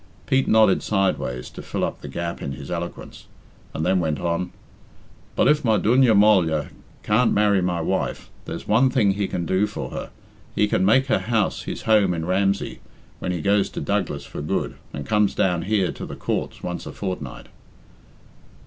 [0.25, 3.27] Pete nodded sideways to fill up the gap in his eloquence,
[3.71, 4.49] and then went on.
[5.35, 6.69] "But if my dooiney molla
[7.03, 10.09] can't marry my wife, there's one thing he can do for her
[10.55, 12.79] he can make her house his home in Ramsey
[13.19, 16.87] when he goes to Douglas for good and comes down here to the coorts once
[16.87, 17.45] a fortnight."